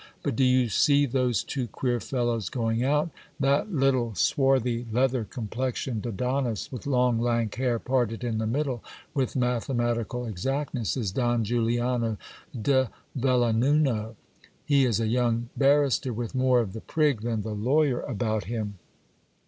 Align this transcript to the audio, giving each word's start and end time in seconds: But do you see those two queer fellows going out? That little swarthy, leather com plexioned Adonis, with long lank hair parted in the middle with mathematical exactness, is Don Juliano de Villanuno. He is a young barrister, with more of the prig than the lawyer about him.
But 0.23 0.35
do 0.35 0.43
you 0.43 0.67
see 0.67 1.05
those 1.05 1.43
two 1.43 1.67
queer 1.67 1.99
fellows 1.99 2.49
going 2.49 2.83
out? 2.83 3.11
That 3.39 3.71
little 3.71 4.15
swarthy, 4.15 4.87
leather 4.91 5.23
com 5.25 5.47
plexioned 5.47 6.07
Adonis, 6.07 6.71
with 6.71 6.87
long 6.87 7.19
lank 7.19 7.53
hair 7.53 7.77
parted 7.77 8.23
in 8.23 8.39
the 8.39 8.47
middle 8.47 8.83
with 9.13 9.35
mathematical 9.35 10.25
exactness, 10.25 10.97
is 10.97 11.11
Don 11.11 11.43
Juliano 11.43 12.17
de 12.59 12.89
Villanuno. 13.15 14.15
He 14.65 14.85
is 14.85 14.99
a 14.99 15.05
young 15.05 15.49
barrister, 15.55 16.11
with 16.13 16.33
more 16.33 16.61
of 16.61 16.73
the 16.73 16.81
prig 16.81 17.21
than 17.21 17.43
the 17.43 17.53
lawyer 17.53 18.01
about 18.01 18.45
him. 18.45 18.79